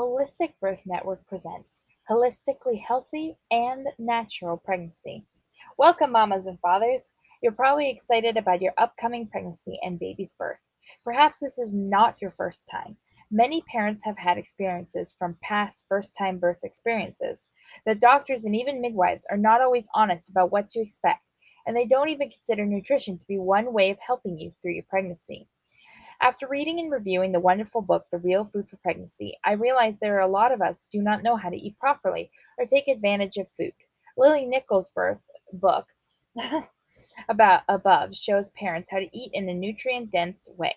[0.00, 5.26] Holistic Birth Network presents Holistically Healthy and Natural Pregnancy.
[5.76, 7.12] Welcome, mamas and fathers.
[7.42, 10.56] You're probably excited about your upcoming pregnancy and baby's birth.
[11.04, 12.96] Perhaps this is not your first time.
[13.30, 17.50] Many parents have had experiences from past first time birth experiences.
[17.84, 21.28] The doctors and even midwives are not always honest about what to expect,
[21.66, 24.84] and they don't even consider nutrition to be one way of helping you through your
[24.88, 25.50] pregnancy.
[26.22, 30.18] After reading and reviewing the wonderful book, The Real Food for Pregnancy, I realized there
[30.18, 33.38] are a lot of us do not know how to eat properly or take advantage
[33.38, 33.72] of food.
[34.18, 35.86] Lily Nichols' birth book
[37.28, 40.76] about above shows parents how to eat in a nutrient dense way.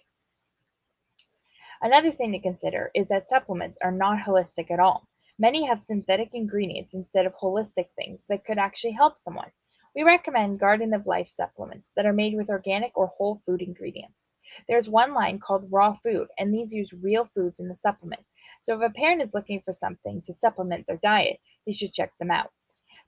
[1.81, 5.09] Another thing to consider is that supplements are not holistic at all.
[5.37, 9.51] Many have synthetic ingredients instead of holistic things that could actually help someone.
[9.95, 14.33] We recommend Garden of Life supplements that are made with organic or whole food ingredients.
[14.67, 18.23] There's one line called Raw Food, and these use real foods in the supplement.
[18.59, 22.11] So if a parent is looking for something to supplement their diet, they should check
[22.17, 22.49] them out.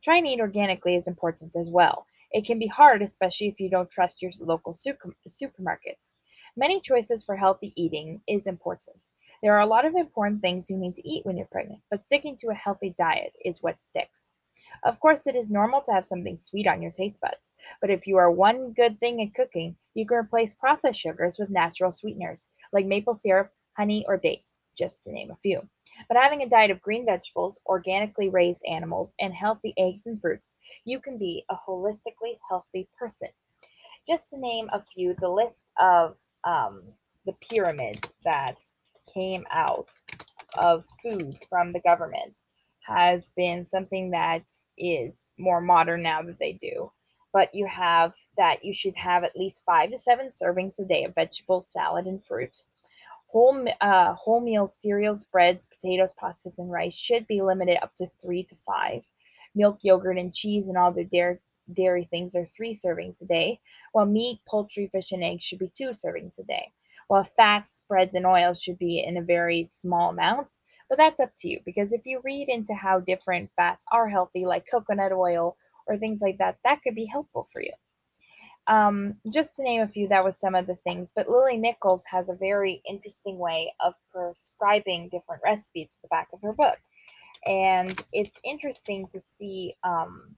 [0.03, 2.05] Trying to eat organically is important as well.
[2.31, 6.14] It can be hard, especially if you don't trust your local supermarkets.
[6.55, 9.05] Many choices for healthy eating is important.
[9.42, 12.03] There are a lot of important things you need to eat when you're pregnant, but
[12.03, 14.31] sticking to a healthy diet is what sticks.
[14.84, 18.08] Of course, it is normal to have something sweet on your taste buds, but if
[18.08, 22.48] you are one good thing at cooking, you can replace processed sugars with natural sweeteners,
[22.72, 25.67] like maple syrup, honey, or dates, just to name a few.
[26.08, 30.56] But having a diet of green vegetables, organically raised animals, and healthy eggs and fruits,
[30.83, 33.30] you can be a holistically healthy person.
[34.08, 36.83] Just to name a few, the list of um,
[37.26, 38.64] the pyramid that
[39.11, 39.89] came out
[40.58, 42.39] of food from the government
[42.88, 46.92] has been something that is more modern now that they do.
[47.33, 51.03] But you have that you should have at least five to seven servings a day
[51.03, 52.64] of vegetables, salad, and fruit.
[53.27, 58.08] Whole, uh, whole meals, cereals, breads, potatoes, pastas, and rice should be limited up to
[58.22, 59.08] three to five.
[59.54, 61.39] Milk, yogurt, and cheese and all the dairy,
[61.71, 63.59] dairy things are three servings a day,
[63.92, 66.71] while meat, poultry, fish, and eggs should be two servings a day.
[67.08, 71.32] While fats, spreads, and oils should be in a very small amounts, but that's up
[71.38, 75.55] to you because if you read into how different fats are healthy, like coconut oil
[75.88, 77.73] or things like that, that could be helpful for you.
[78.67, 81.11] Um, just to name a few, that was some of the things.
[81.15, 86.30] But Lily Nichols has a very interesting way of prescribing different recipes at the back
[86.33, 86.80] of her book.
[87.45, 90.36] And it's interesting to see um,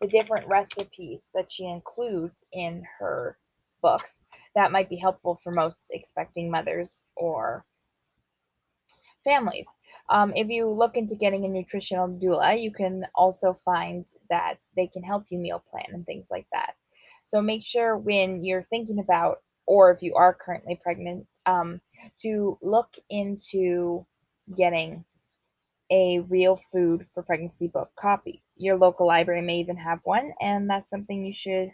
[0.00, 3.36] the different recipes that she includes in her
[3.82, 4.22] books
[4.54, 7.64] that might be helpful for most expecting mothers or
[9.24, 9.68] families.
[10.08, 14.86] Um, if you look into getting a nutritional doula, you can also find that they
[14.86, 16.74] can help you meal plan and things like that.
[17.24, 21.80] So make sure when you're thinking about, or if you are currently pregnant, um,
[22.18, 24.06] to look into
[24.56, 25.04] getting
[25.90, 28.42] a real food for pregnancy book copy.
[28.56, 31.70] Your local library may even have one, and that's something you should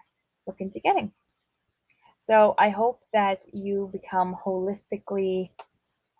[0.47, 1.13] look into getting.
[2.25, 5.51] So I hope that you become holistically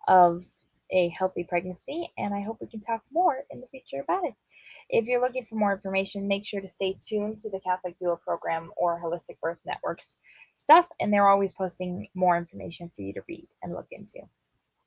[0.07, 0.45] of
[0.91, 4.35] a healthy pregnancy, and I hope we can talk more in the future about it.
[4.87, 8.21] If you're looking for more information, make sure to stay tuned to the Catholic Doula
[8.21, 10.17] program or Holistic Birth Networks
[10.53, 14.19] stuff, and they're always posting more information for you to read and look into.